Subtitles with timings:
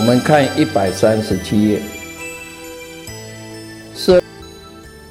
[0.00, 1.82] 我们看一百三十七页。
[3.94, 4.22] 是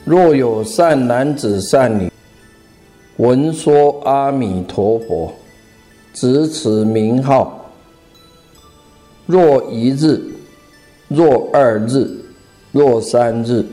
[0.03, 2.11] 若有善男子善女，
[3.17, 5.31] 闻说阿弥陀佛，
[6.11, 7.69] 执此名号，
[9.27, 10.19] 若一日，
[11.07, 12.09] 若二日，
[12.71, 13.63] 若三日，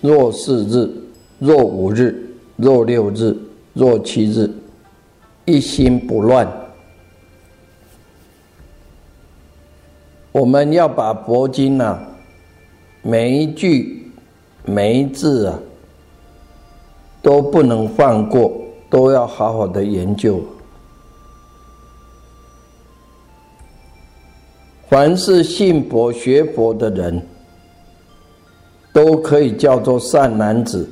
[0.00, 0.90] 若四日，
[1.38, 3.36] 若五日，若六日，
[3.74, 4.50] 若七日，
[5.44, 6.44] 一心不乱。
[10.32, 12.02] 我们要把佛经啊，
[13.02, 14.10] 每一句、
[14.64, 15.58] 每一字啊，
[17.20, 18.50] 都不能放过，
[18.88, 20.42] 都要好好的研究。
[24.88, 27.26] 凡是信佛、学佛的人，
[28.94, 30.86] 都可以叫做善男子；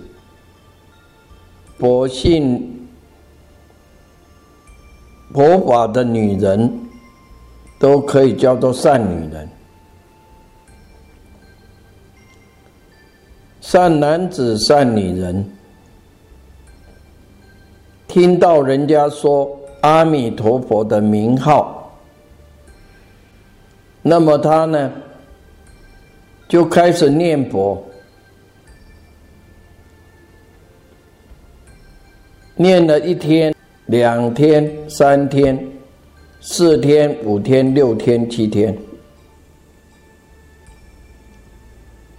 [1.79, 2.89] 佛信
[5.33, 6.90] 佛法的女人。
[7.81, 9.49] 都可以叫做善女人、
[13.63, 15.43] 善男子、善女人。
[18.07, 21.99] 听到人家说阿弥陀佛的名号，
[24.03, 24.93] 那么他呢
[26.49, 27.83] 就开始念佛，
[32.57, 33.55] 念了一天、
[33.87, 35.59] 两天、三天。
[36.43, 38.75] 四天、五天、六天、七天，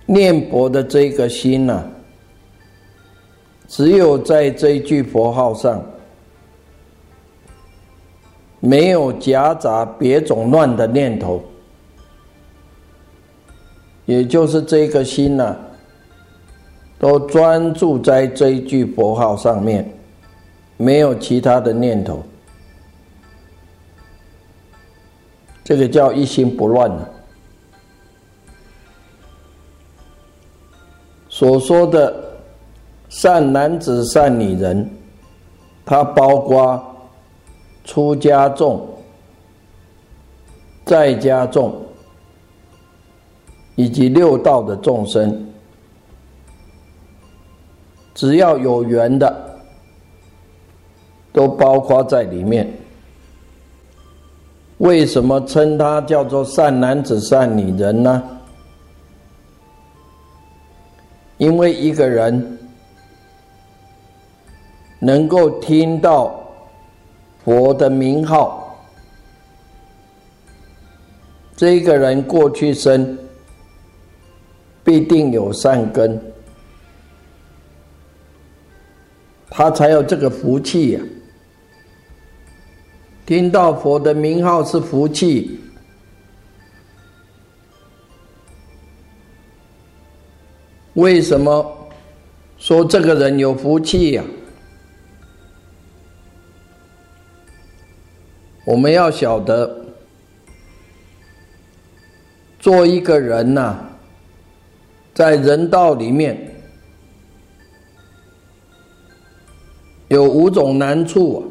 [0.06, 1.84] 念佛的这个心呐，
[3.68, 5.84] 只有在这一句佛号上，
[8.60, 11.42] 没有夹杂别种乱的念头，
[14.06, 15.58] 也就是这个心呐，
[17.00, 19.92] 都专注在这一句佛号上面，
[20.78, 22.24] 没有其他的念头。
[25.64, 27.08] 这个叫一心不乱呢。
[31.30, 32.14] 所说的
[33.10, 34.90] 善男子、善女人，
[35.86, 36.84] 它包括
[37.84, 38.88] 出家众、
[40.86, 41.82] 在家众
[43.76, 45.48] 以及六道的众生，
[48.14, 49.60] 只要有缘的，
[51.32, 52.72] 都包括在里面。
[54.82, 58.24] 为什么称他叫做善男子、善女人呢？
[61.38, 62.58] 因为一个人
[64.98, 66.36] 能够听到
[67.46, 68.76] 佛的名号，
[71.56, 73.16] 这个人过去生
[74.84, 76.20] 必定有善根，
[79.48, 81.02] 他才有这个福气呀。
[83.26, 85.60] 听到佛的名号是福气，
[90.94, 91.90] 为什么
[92.58, 94.24] 说这个人有福气呀？
[98.66, 99.86] 我们要晓得，
[102.60, 103.80] 做一个人呐，
[105.14, 106.54] 在人道里面
[110.10, 111.51] 有五种难处啊。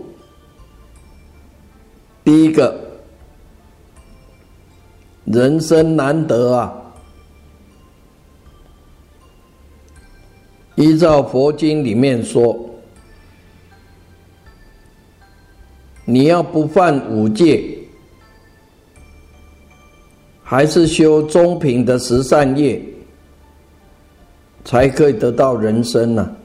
[2.22, 2.78] 第一个，
[5.24, 6.76] 人生难得啊！
[10.76, 12.58] 依照佛经里面说，
[16.04, 17.78] 你要不犯五戒，
[20.42, 22.82] 还是修中品的十善业，
[24.64, 26.36] 才可以得到人生呢？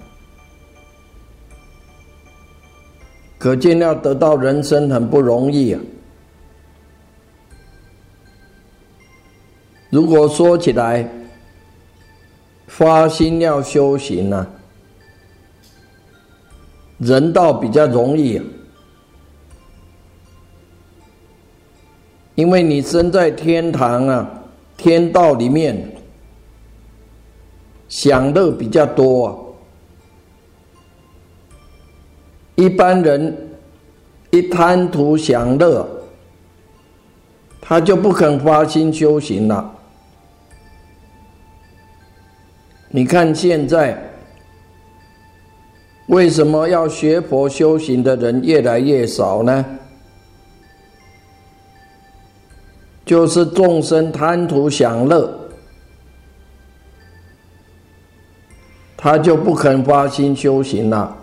[3.46, 5.80] 可见要得到人生很不容易啊。
[9.92, 11.08] 如果说起来，
[12.66, 14.48] 发心要修行呢，
[16.98, 18.42] 人道比较容易，
[22.34, 24.44] 因为你生在天堂啊，
[24.76, 25.96] 天道里面
[27.88, 29.45] 享乐比较多啊。
[32.56, 33.36] 一般人
[34.32, 35.88] 一贪图享乐，
[37.62, 39.72] 他就不肯发心修行了。
[42.90, 44.02] 你看现在
[46.08, 49.66] 为什么要学佛修行的人越来越少呢？
[53.06, 55.32] 就是众生贪图享乐，
[58.96, 61.18] 他就不肯发心修行了。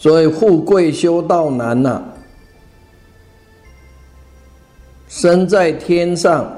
[0.00, 2.02] 所以富贵修道难呐，
[5.08, 6.50] 生在天上，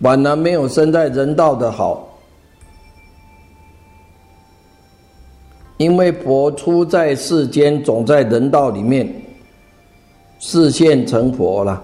[0.00, 2.18] 反而没有生在人道的好，
[5.76, 9.08] 因为佛出在世间，总在人道里面，
[10.40, 11.80] 视现成佛了。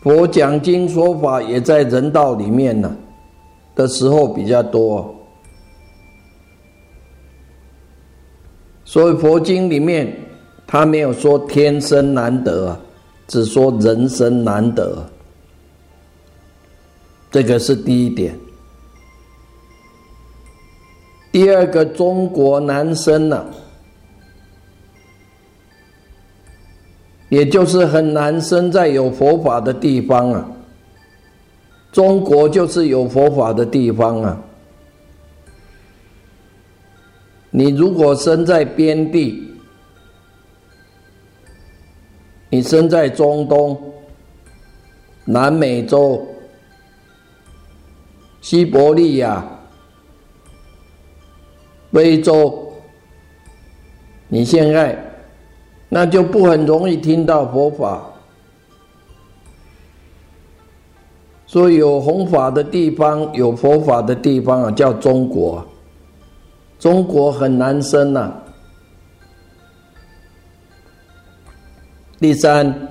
[0.00, 2.96] 佛讲经说法也在人道里面呢，
[3.74, 5.12] 的时候比较多。
[8.90, 10.12] 所以佛经里面，
[10.66, 12.80] 他没有说天生难得啊，
[13.28, 15.06] 只说人生难得。
[17.30, 18.36] 这个是第一点。
[21.30, 23.46] 第二个，中国男生呢，
[27.28, 30.50] 也就是很难生在有佛法的地方啊。
[31.92, 34.42] 中国就是有佛法的地方啊。
[37.50, 39.52] 你如果生在边地，
[42.48, 43.80] 你生在中东、
[45.24, 46.26] 南美洲、
[48.40, 49.44] 西伯利亚、
[51.92, 52.72] 非洲，
[54.28, 54.96] 你现在
[55.88, 58.06] 那就不很容易听到佛法。
[61.46, 65.66] 所以有弘法的地方、有佛法的地方啊，叫中国。
[66.80, 68.34] 中国很难生呐。
[72.18, 72.88] 第三，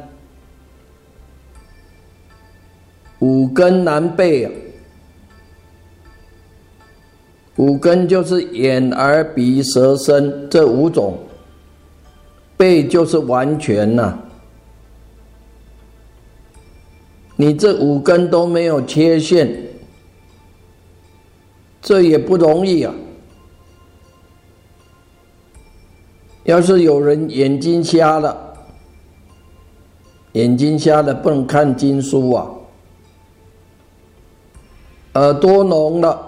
[3.20, 4.52] 五根难背啊。
[7.58, 11.18] 五根就是眼、耳、鼻、舌、身这五种，
[12.56, 14.18] 背就是完全呐。
[17.36, 19.52] 你这五根都没有缺陷，
[21.82, 22.94] 这也不容易啊。
[26.50, 28.36] 要是有人眼睛瞎了，
[30.32, 32.48] 眼睛瞎了不能看经书啊；
[35.14, 36.20] 耳朵聋了，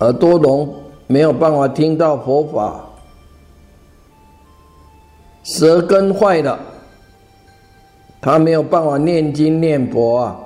[0.00, 0.74] 耳朵聋
[1.06, 2.84] 没有办法听到佛法；
[5.42, 6.60] 舌根坏了，
[8.20, 10.36] 他没有办法念经念佛啊；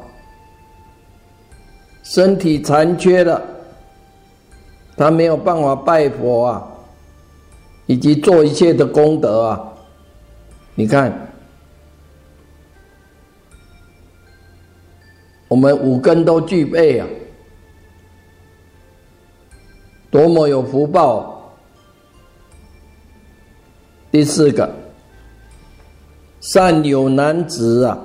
[2.04, 3.42] 身体残缺了，
[4.96, 6.72] 他没有办法拜佛啊。
[7.86, 9.72] 以及做一切的功德啊！
[10.74, 11.12] 你看，
[15.48, 17.06] 我们五根都具备啊，
[20.10, 21.32] 多么有福报！
[24.10, 24.68] 第四个，
[26.40, 27.98] 善有难值啊，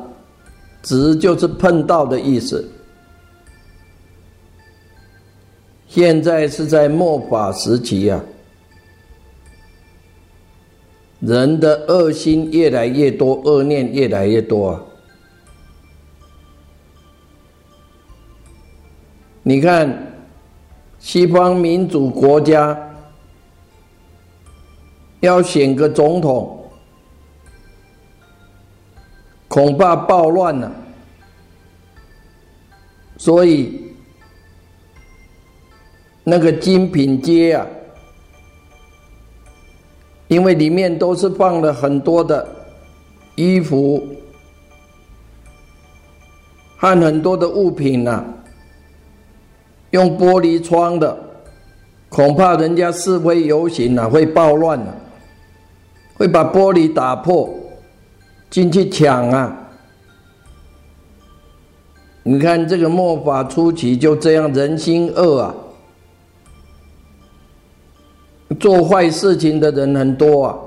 [0.83, 2.69] 值就是碰到的意思。
[5.87, 8.23] 现在是在末法时期啊。
[11.21, 14.83] 人的恶心越来越多，恶念越来越多啊！
[19.43, 20.13] 你看，
[20.97, 22.75] 西方民主国家
[25.19, 26.71] 要选个总统，
[29.47, 30.71] 恐怕暴乱了，
[33.17, 33.93] 所以
[36.23, 37.67] 那个精品街啊。
[40.31, 42.47] 因为里面都是放了很多的
[43.35, 44.01] 衣服
[46.77, 48.23] 和很多的物品呐，
[49.89, 51.17] 用玻璃窗的，
[52.07, 54.95] 恐怕人家示威游行啊，会暴乱啊，
[56.15, 57.49] 会把玻璃打破，
[58.49, 59.57] 进去抢啊。
[62.23, 65.53] 你看这个末法初期就这样，人心恶啊，
[68.59, 70.57] 做坏事情的人很多啊，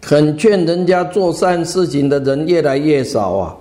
[0.00, 3.56] 肯劝人家做善事情的人越来越少啊，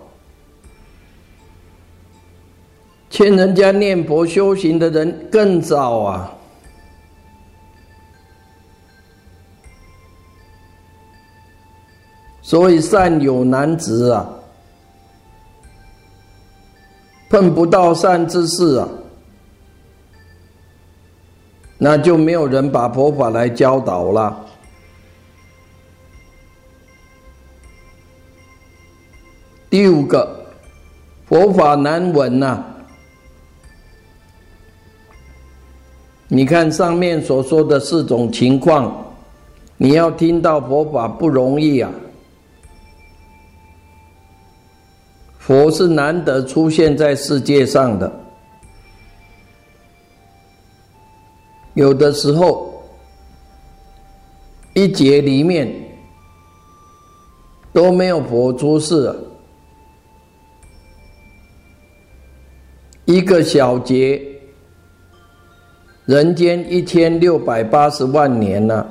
[3.09, 6.35] 劝人家念佛修行的人更少啊。
[12.41, 14.27] 所以善有难值啊，
[17.29, 18.89] 碰不到善之事啊，
[21.81, 24.45] 那就没有人把佛法来教导了。
[29.69, 30.45] 第五个，
[31.25, 32.63] 佛法难闻呐。
[36.27, 39.05] 你看上面所说的四种情况，
[39.77, 41.89] 你要听到佛法不容易啊。
[45.37, 48.11] 佛是难得出现在世界上的，
[51.79, 52.83] 有的时候
[54.73, 55.73] 一节里面
[57.71, 59.15] 都没有佛出世，
[63.05, 64.21] 一个小节，
[66.05, 68.85] 人间一千六百八十万年呢。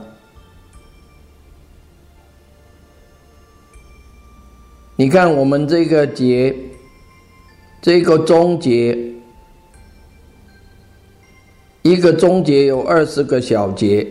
[4.96, 6.56] 你看，我们这个节，
[7.82, 8.96] 这个中节，
[11.82, 14.06] 一个中节有二十个小节。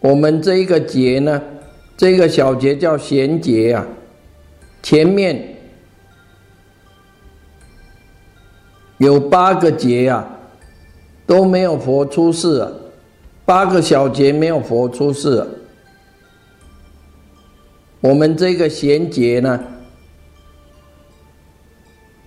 [0.00, 1.42] 我们这一个节呢，
[1.96, 3.86] 这个小节叫衔节啊，
[4.82, 5.56] 前面
[8.98, 10.38] 有八个节啊，
[11.26, 12.66] 都没有佛出世，
[13.44, 15.44] 八个小节没有佛出世。
[18.00, 19.64] 我们这个衔节呢，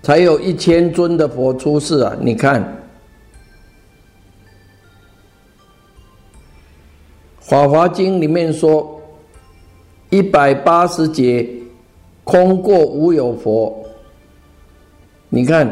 [0.01, 2.15] 才有一千尊的佛出世啊！
[2.21, 2.63] 你看，
[7.41, 9.01] 《法华经》里面说，
[10.09, 11.49] 一百八十劫
[12.23, 13.85] 空过无有佛。
[15.29, 15.67] 你看，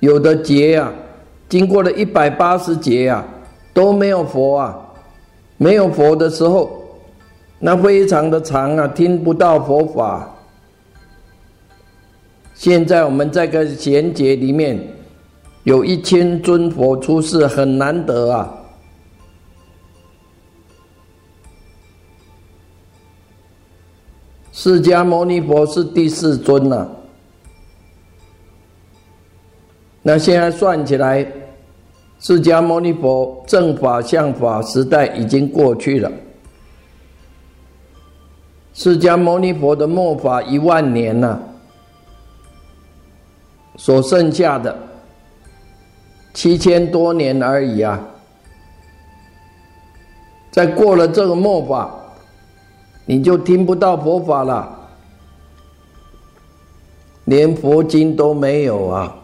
[0.00, 0.92] 有的劫啊，
[1.48, 3.24] 经过了一百八十劫啊，
[3.72, 4.78] 都没有佛啊，
[5.56, 6.76] 没有佛的时候。
[7.60, 10.29] 那非常的长啊，听不到佛法。
[12.60, 14.78] 现在我们这个贤节里面，
[15.64, 18.54] 有一千尊佛出世，很难得啊。
[24.52, 26.86] 释迦牟尼佛是第四尊呐。
[30.02, 31.26] 那现在算起来，
[32.18, 36.12] 释迦牟尼佛正法相法时代已经过去了。
[38.74, 41.42] 释迦牟尼佛的末法一万年了，
[43.80, 44.76] 所剩下的
[46.34, 47.98] 七千多年而已啊！
[50.50, 51.90] 再过了这个末法，
[53.06, 54.78] 你就听不到佛法了，
[57.24, 59.16] 连佛经都没有啊！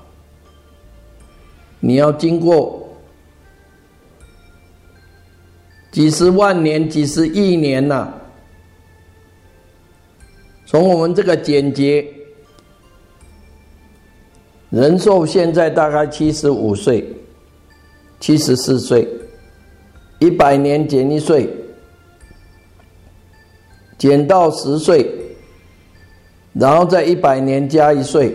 [1.79, 2.89] 你要经过
[5.93, 8.11] 几十万年、几十亿年呐！
[10.65, 12.11] 从我们这个简洁
[14.71, 17.07] 人寿，现在大概七十五岁、
[18.21, 19.07] 七十四岁，
[20.19, 21.49] 一百年减一岁，
[23.97, 25.11] 减到十岁，
[26.53, 28.35] 然后再一百年加一岁，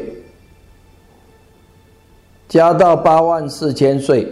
[2.48, 4.28] 加到八万四千岁，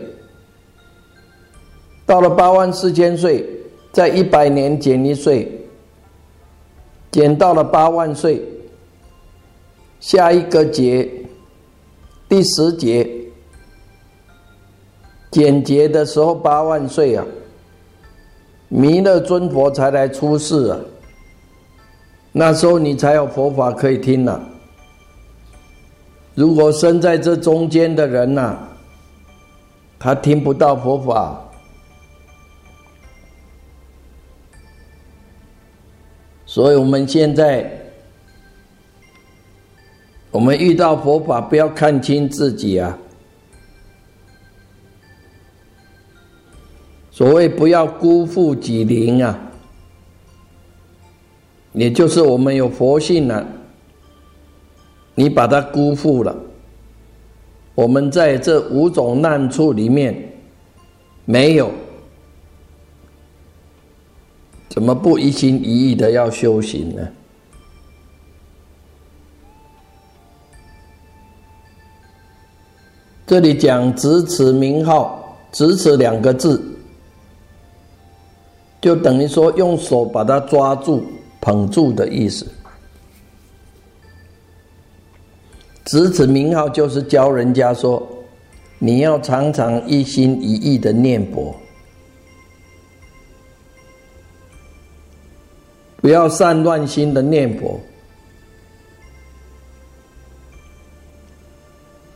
[2.05, 3.45] 到了八万四千岁，
[3.91, 5.55] 再一百年减一岁。
[7.11, 8.39] 减到了八万岁，
[9.99, 11.09] 下一个节，
[12.29, 13.09] 第十节，
[15.31, 17.25] 简洁的时候八万岁啊，
[18.67, 20.79] 弥勒尊佛才来出世啊，
[22.31, 24.39] 那时候你才有佛法可以听了。
[26.35, 28.59] 如果生在这中间的人呐，
[29.97, 31.43] 他听不到佛法。
[36.45, 37.78] 所以，我们现在，
[40.31, 42.97] 我们遇到佛法，不要看清自己啊。
[47.11, 49.37] 所谓不要辜负己灵啊，
[51.73, 53.45] 也就是我们有佛性了，
[55.15, 56.35] 你把它辜负了。
[57.75, 60.31] 我们在这五种难处里面，
[61.25, 61.71] 没有。
[64.69, 67.07] 怎么不一心一意的要修行呢？
[73.29, 76.59] 这里讲“执持名号”，“执持”两个字，
[78.81, 81.05] 就等于说用手把它抓住、
[81.39, 82.47] 捧住的意思。
[85.85, 88.01] 执持名号就是教人家说，
[88.79, 91.55] 你要常常一心一意的念佛，
[95.97, 97.79] 不要散乱心的念佛。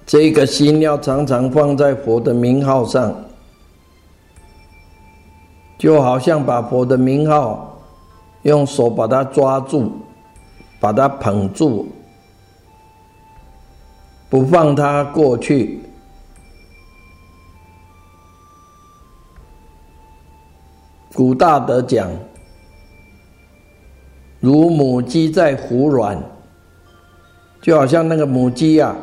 [0.05, 3.15] 这个心要常常放在佛的名号上，
[5.77, 7.79] 就好像把佛的名号
[8.41, 9.91] 用手把它抓住，
[10.79, 11.88] 把它捧住，
[14.29, 15.81] 不放它过去。
[21.13, 22.12] 古大德讲，
[24.41, 26.22] 如母鸡在孵卵，
[27.62, 28.93] 就好像那个母鸡呀。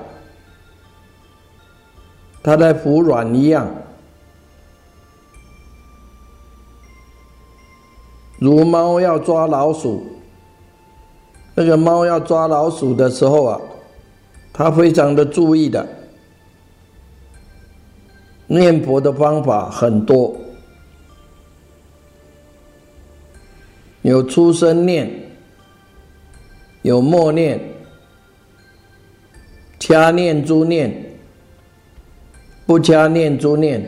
[2.43, 3.69] 他在服软一样，
[8.39, 10.03] 如猫要抓老鼠，
[11.55, 13.61] 那个猫要抓老鼠的时候啊，
[14.55, 15.87] 它非常的注意的。
[18.47, 20.35] 念佛的方法很多，
[24.01, 25.31] 有出生念，
[26.81, 27.61] 有默念，
[29.79, 31.10] 掐念、珠念。
[32.71, 33.83] 不加念珠念，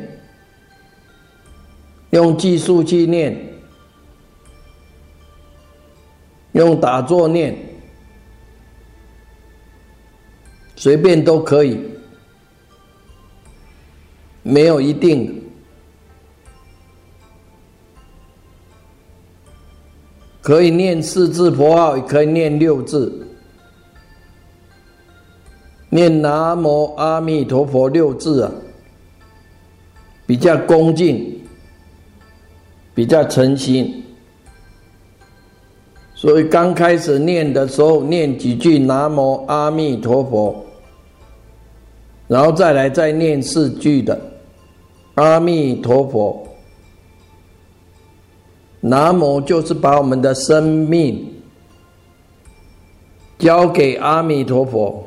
[2.10, 3.32] 用计数去念，
[6.50, 7.56] 用打坐念，
[10.74, 11.78] 随便都可以，
[14.42, 15.40] 没有一定。
[20.40, 23.28] 可以念四字佛号，也可以念六字。
[25.88, 28.52] 念南无阿弥陀佛六字啊。
[30.32, 31.30] 比较恭敬，
[32.94, 34.02] 比较诚心，
[36.14, 40.64] 所以刚开始念的时候，念几句南无阿弥陀佛，
[42.28, 44.18] 然后再来再念四句的
[45.16, 46.42] 阿弥陀佛。
[48.80, 51.30] 南无就是把我们的生命
[53.38, 55.04] 交给阿弥陀佛，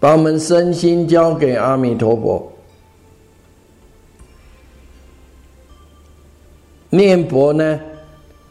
[0.00, 2.52] 把我们身心交给阿弥陀佛。
[6.90, 7.80] 念佛呢，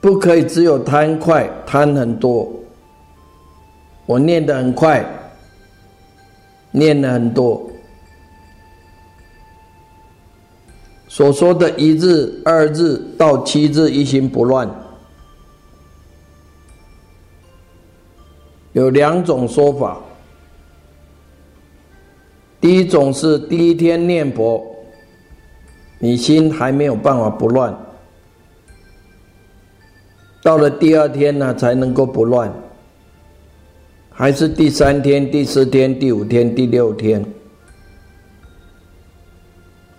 [0.02, 2.52] 不可以只有贪快，贪很多。
[4.06, 5.04] 我念得很快，
[6.72, 7.70] 念了很多。
[11.08, 14.70] 所说的一日、二日到七日一心不乱，
[18.74, 19.98] 有两种说法。
[22.60, 24.62] 第一种是第一天念佛，
[26.00, 27.74] 你心还没有办法不乱。
[30.46, 32.54] 到了第二天呢，才能够不乱，
[34.12, 37.26] 还是第三天、第四天、第五天、第六天？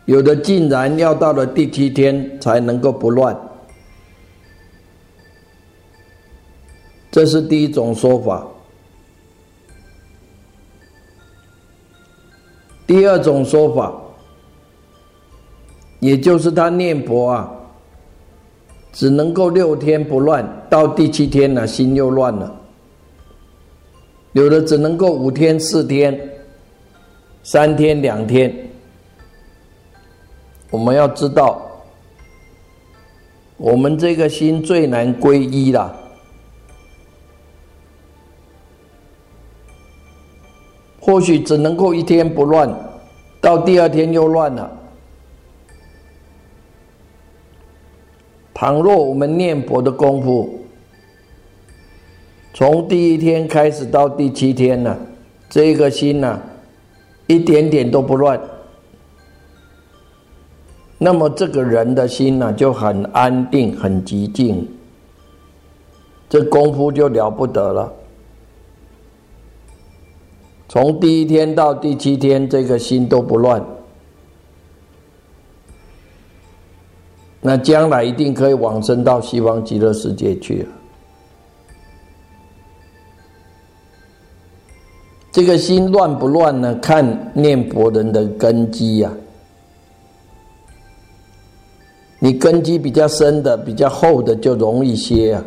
[0.04, 3.36] 有的竟然要到了第七天才能够不乱，
[7.10, 8.46] 这是第一种说法。
[12.86, 13.92] 第二种说法，
[15.98, 17.52] 也就是他念佛啊。
[18.96, 22.50] 只能够六天不乱，到第七天呢，心又乱了。
[24.32, 26.18] 有的只能够五天、四天、
[27.42, 28.50] 三天、两天。
[30.70, 31.60] 我们要知道，
[33.58, 35.94] 我们这个心最难归一了。
[40.98, 42.74] 或许只能够一天不乱，
[43.42, 44.72] 到第二天又乱了。
[48.58, 50.60] 倘若我们念佛的功夫，
[52.54, 54.96] 从第一天开始到第七天呢，
[55.50, 56.40] 这个心呢，
[57.26, 58.40] 一点点都不乱，
[60.96, 64.66] 那么这个人的心呢就很安定、很寂静，
[66.26, 67.92] 这功夫就了不得了。
[70.66, 73.62] 从第一天到第七天，这个心都不乱。
[77.40, 80.66] 那将来一定可以往生到西方极乐世界去。
[85.30, 86.74] 这个心乱不乱呢？
[86.76, 89.12] 看念佛人的根基呀。
[92.18, 95.44] 你根基比较深的、比较厚的就容易些啊。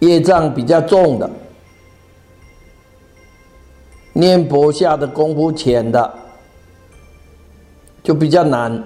[0.00, 1.30] 业障比较重的，
[4.12, 6.14] 念佛下的功夫浅的，
[8.10, 8.82] 就比较难，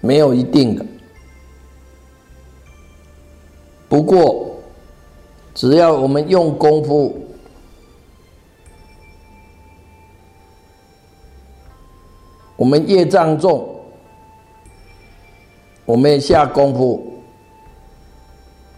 [0.00, 0.86] 没有一定的。
[3.90, 4.56] 不过，
[5.52, 7.14] 只要我们用功夫，
[12.56, 13.68] 我们业障重，
[15.84, 17.06] 我们下功夫，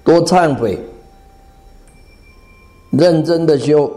[0.03, 0.81] 多忏悔，
[2.91, 3.89] 认真的修，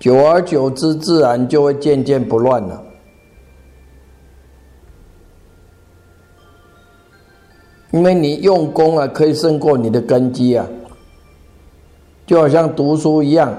[0.00, 2.82] 久而久之，自然就会渐渐不乱了。
[7.92, 10.68] 因为你用功啊，可以胜过你的根基啊，
[12.26, 13.56] 就好像读书一样，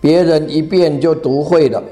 [0.00, 1.82] 别人一遍就读会了，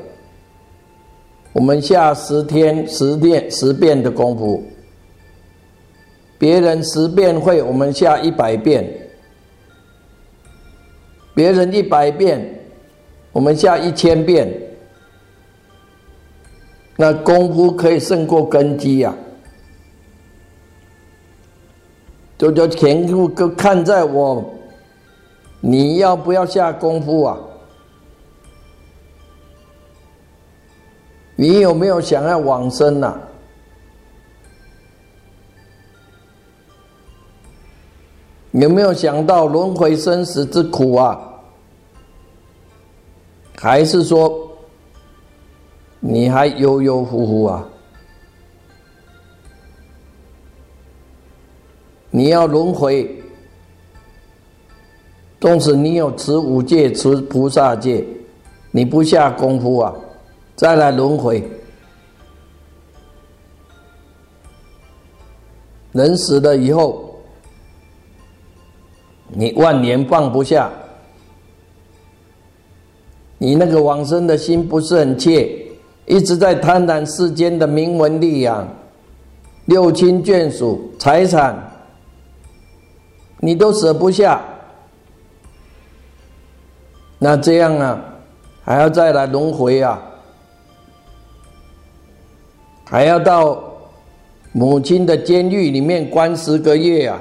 [1.52, 4.62] 我们下十天十遍十遍的功夫，
[6.38, 8.88] 别人十遍会，我们下一百遍，
[11.35, 12.61] 别人一百遍，
[13.33, 14.48] 我们下一千遍，
[16.96, 19.12] 那功夫可以胜过根基呀。
[22.42, 24.44] 就就全部都看在我，
[25.61, 27.38] 你要不要下功夫啊？
[31.37, 33.16] 你有没有想要往生呐？
[38.50, 41.20] 有没有想到轮回生死之苦啊？
[43.57, 44.50] 还是说
[46.00, 47.68] 你还悠悠乎乎啊？
[52.14, 53.11] 你要轮回，
[55.40, 58.05] 纵使你有持五戒、持菩萨戒，
[58.70, 59.94] 你不下功夫啊，
[60.55, 61.42] 再来轮回，
[65.92, 67.16] 人死了以后，
[69.29, 70.70] 你万年放不下，
[73.38, 75.51] 你那个往生的心不是很切，
[76.05, 78.68] 一直在贪婪世间的名闻利养、
[79.64, 81.72] 六亲眷属、财产。
[83.44, 84.40] 你都舍不下，
[87.18, 88.00] 那这样啊，
[88.62, 90.00] 还要再来轮回啊？
[92.85, 93.61] 还要到
[94.52, 97.20] 母亲的监狱里面关十个月啊？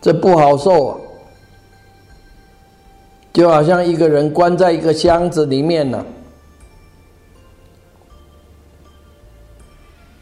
[0.00, 0.96] 这不好受啊！
[3.32, 6.06] 就好像一个人关在一个箱子里面呢，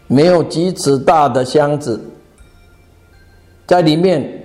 [0.06, 2.00] 没有几尺大的箱子。
[3.66, 4.44] 在里面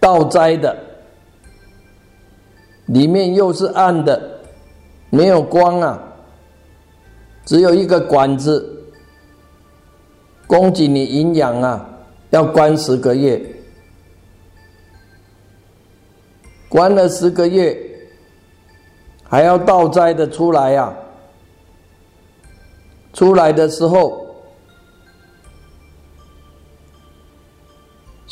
[0.00, 0.74] 倒栽的，
[2.86, 4.40] 里面又是暗的，
[5.10, 6.02] 没有光啊，
[7.44, 8.84] 只有一个管子
[10.46, 11.86] 供给你营养啊，
[12.30, 13.38] 要关十个月，
[16.70, 17.78] 关了十个月，
[19.24, 20.90] 还要倒栽的出来呀，
[23.12, 24.21] 出来的时候。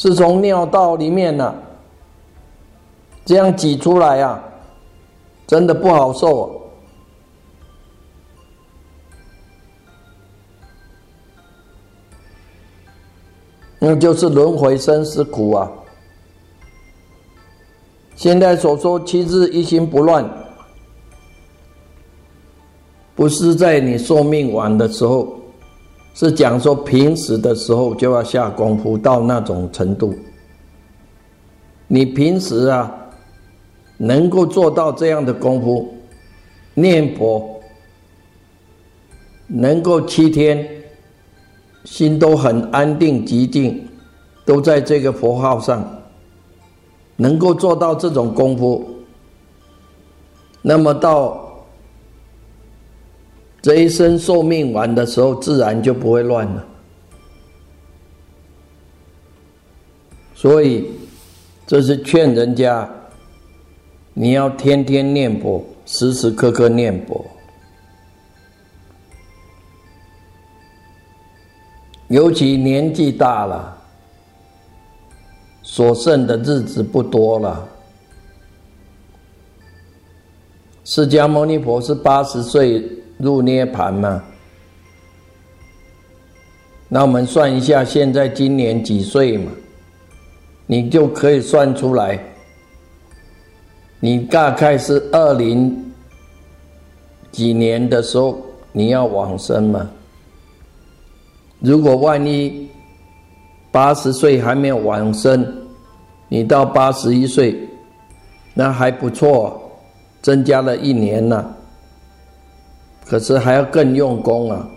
[0.01, 1.55] 是从尿道里面呢，
[3.23, 4.43] 这样挤出来呀，
[5.47, 6.59] 真的不好受。
[13.79, 15.71] 那就是轮回生死苦啊。
[18.17, 20.27] 现在所说七日一心不乱，
[23.15, 25.40] 不是在你寿命晚的时候。
[26.21, 30.15] 是讲说平时的时候就要下功夫到那种程度。
[31.87, 32.95] 你平时啊，
[33.97, 35.95] 能够做到这样的功夫，
[36.75, 37.59] 念佛，
[39.47, 40.69] 能够七天，
[41.85, 43.89] 心都很安定寂静，
[44.45, 46.03] 都在这个佛号上，
[47.17, 48.87] 能够做到这种功夫，
[50.61, 51.50] 那么到。
[53.63, 56.67] 这一生寿命完的时候，自然就不会乱了。
[60.35, 60.91] 所以，
[61.67, 62.89] 这是劝人家，
[64.15, 67.23] 你要天天念佛，时时刻刻念佛。
[72.09, 73.77] 尤其年纪大了，
[75.63, 77.69] 所剩的日子不多了。
[80.83, 82.83] 释迦牟尼佛是八十岁。
[83.21, 84.23] 入涅盘嘛？
[86.89, 89.53] 那我们算一下，现在今年几岁嘛？
[90.67, 92.19] 你就可以算出来。
[94.01, 95.93] 你大概是二零
[97.31, 98.41] 几年的时候，
[98.73, 99.89] 你要往生嘛？
[101.61, 102.69] 如果万一
[103.71, 105.47] 八十岁还没有往生，
[106.29, 107.69] 你到八十一岁，
[108.55, 109.61] 那还不错，
[110.23, 111.55] 增加了一年呢。
[113.11, 114.71] 可是还要更用功啊！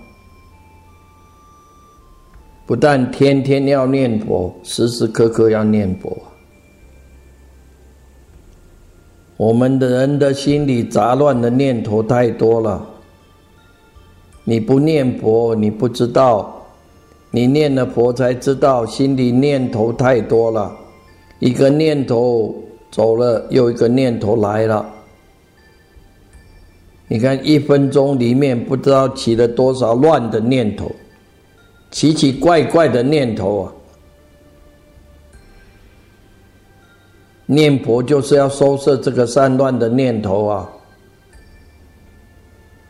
[2.65, 6.17] 不但天天要念佛，时时刻刻要念佛。
[9.37, 12.83] 我们的人的心里杂乱的念头太多了。
[14.45, 16.43] 你不念佛，你不知道；
[17.29, 20.75] 你念了佛，才知道心里念头太多了。
[21.37, 22.55] 一个念头
[22.89, 24.92] 走了，又一个念头来了。
[27.13, 30.91] 你看，一分钟里面不知道起了多少乱的念头。
[31.91, 33.73] 奇奇怪怪的念头啊！
[37.45, 40.67] 念佛就是要收摄这个散乱的念头啊，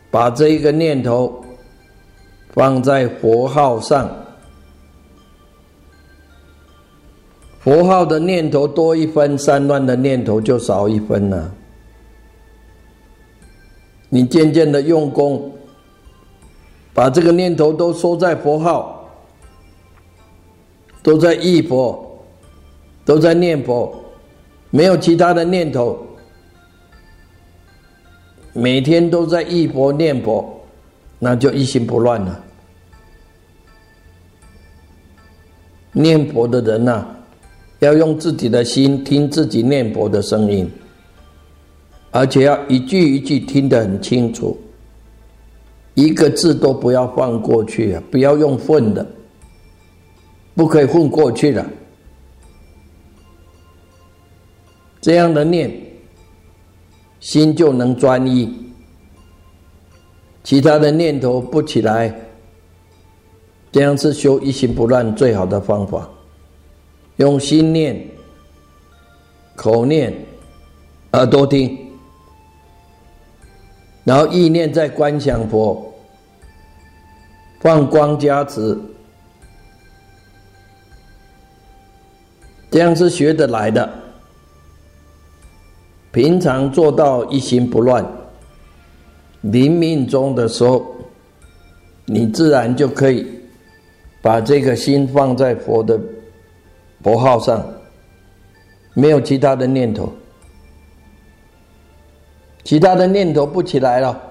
[0.10, 1.44] 把这一个念头
[2.54, 4.10] 放在佛号上，
[7.60, 11.54] 佛号的念头多一分，散乱的念头就少一分了。
[14.13, 15.52] 你渐渐的用功。
[16.93, 19.10] 把这个念头都收在佛号，
[21.02, 22.23] 都在忆佛，
[23.04, 23.91] 都在念佛，
[24.69, 25.97] 没有其他的念头，
[28.54, 30.62] 每天都在忆佛念佛，
[31.17, 32.43] 那就一心不乱了。
[35.91, 37.08] 念佛的人呐，
[37.80, 40.71] 要用自己的心听自己念佛的声音，
[42.13, 44.56] 而且要一句一句听得很清楚。
[45.95, 48.04] 一个字都不要放过去啊！
[48.10, 49.06] 不要用混的，
[50.56, 51.65] 不可以混过去的。
[55.02, 55.71] 这样的念，
[57.19, 58.52] 心就能专一，
[60.43, 62.15] 其他的念头不起来。
[63.71, 66.08] 这样是修一心不乱最好的方法。
[67.17, 68.08] 用心念、
[69.56, 70.13] 口念、
[71.12, 71.83] 耳朵听。
[74.04, 75.94] 然后意念在观想佛，
[77.62, 78.78] 放光加持，
[82.70, 83.89] 这样是学得来的。
[86.12, 88.06] 平常做到一心不乱，
[89.42, 90.86] 临命中的时候，
[92.06, 93.26] 你自然就可以
[94.22, 96.00] 把这个心放在佛的
[97.02, 97.66] 佛号上，
[98.94, 100.13] 没有其他的念头。
[102.63, 104.21] 其他的念头不起来了，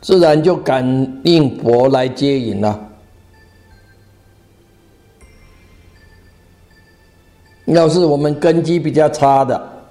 [0.00, 0.84] 自然就感
[1.24, 2.88] 应佛来接引了。
[7.66, 9.84] 要是我们根基比较差的，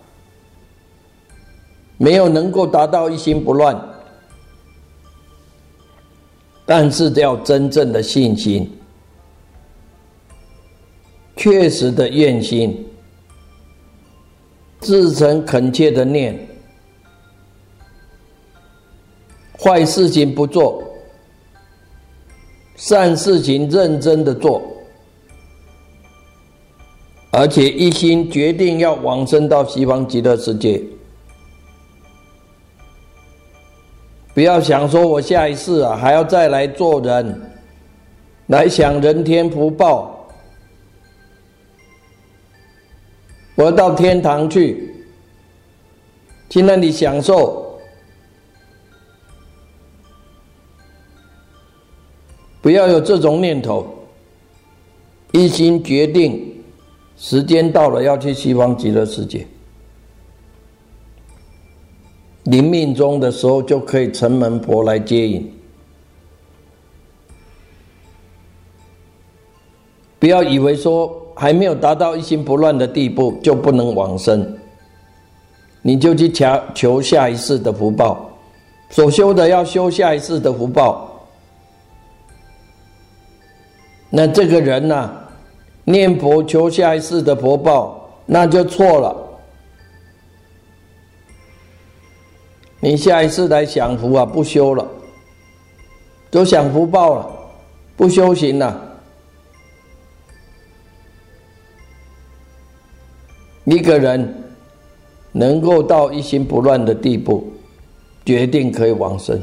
[1.97, 3.79] 没有能够达到一心不乱，
[6.65, 8.69] 但是要真正的信心，
[11.35, 12.87] 确实的愿心。
[14.81, 16.37] 自诚恳切的念，
[19.59, 20.83] 坏事情不做，
[22.75, 24.59] 善事情认真的做，
[27.29, 30.81] 而且一心决定要往生到西方极乐世界。
[34.33, 37.51] 不要想说我下一世啊还要再来做人，
[38.47, 40.11] 来享人天福报。
[43.55, 44.91] 我要到天堂去，
[46.49, 47.79] 去那里享受，
[52.61, 53.85] 不要有这种念头。
[55.31, 56.63] 一心决定，
[57.17, 59.45] 时间到了要去西方极乐世界，
[62.45, 65.53] 临命中的时候就可以承门婆来接引。
[70.17, 71.20] 不要以为说。
[71.41, 74.60] 还没有达到一心不乱的地步，就不能往生。
[75.82, 78.30] 你就去求求下一世的福报，
[78.91, 81.19] 所修的要修下一世的福报。
[84.12, 85.12] 那这个人呢，
[85.84, 89.15] 念佛求下一世的福报，那就错了。
[92.80, 94.88] 你下一次来享福啊，不修了，
[96.30, 97.27] 都享福报了，
[97.97, 98.89] 不修行了。
[103.65, 104.43] 一个人
[105.32, 107.52] 能够到一心不乱的地步，
[108.26, 109.38] 决定可以往生；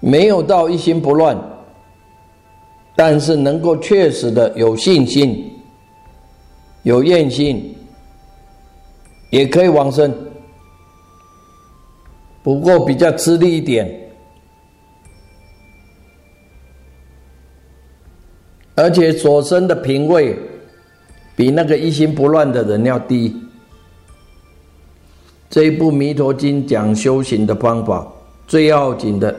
[0.00, 1.36] 没有到一心不乱，
[2.96, 5.50] 但是能够确实的有信心、
[6.82, 7.74] 有愿心，
[9.30, 10.12] 也可以往生，
[12.42, 13.88] 不过比较吃力一点。
[18.74, 20.38] 而且所生的品位，
[21.38, 23.32] 比那个一心不乱的人要低。
[25.48, 28.04] 这一部《弥陀经》讲修行的方法，
[28.48, 29.32] 最要紧的，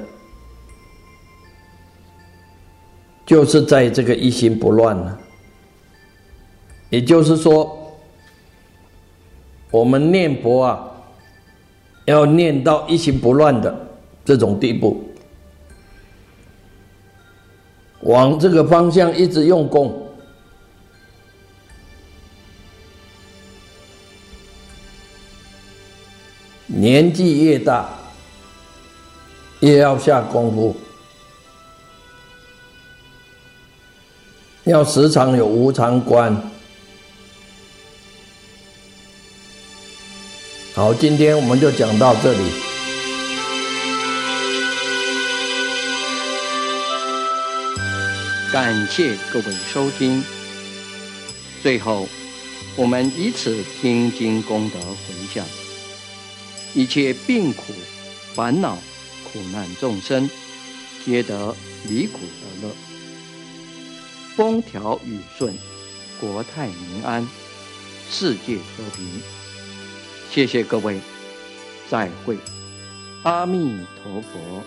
[3.25, 5.19] 就是在这个一心不乱了。
[6.89, 7.77] 也就是说，
[9.69, 10.89] 我们念佛啊，
[12.05, 13.77] 要念到一心不乱的
[14.23, 15.03] 这种地步。
[18.03, 20.08] 往这个方向一直用功，
[26.71, 27.89] 年纪越大，
[29.61, 30.79] 越要下功夫，
[34.65, 36.39] 要时常有无常观。
[40.75, 42.39] 好，今天我们就讲到这里。
[48.53, 50.23] 感谢各位收听。
[51.63, 52.07] 最后，
[52.75, 55.43] 我们以此听经功德回向，
[56.73, 57.73] 一切病苦、
[58.35, 58.77] 烦恼、
[59.23, 60.29] 苦难众生，
[61.03, 61.55] 皆得
[61.87, 62.75] 离苦得乐，
[64.35, 65.53] 风调雨顺，
[66.19, 67.27] 国泰民安，
[68.09, 69.05] 世界和平。
[70.31, 70.99] 谢谢各位，
[71.89, 72.37] 再会，
[73.23, 74.63] 阿弥陀佛。